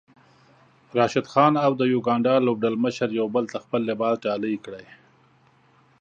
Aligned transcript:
راشد 0.97 1.25
خان 1.31 1.53
او 1.65 1.71
د 1.79 1.81
يوګاندا 1.93 2.35
لوبډلمشر 2.45 3.09
يو 3.19 3.27
بل 3.35 3.45
ته 3.53 3.57
خپل 3.63 3.81
لباس 3.89 4.15
ډالۍ 4.25 4.55
کړی 4.65 4.85